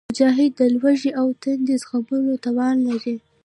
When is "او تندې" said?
1.19-1.75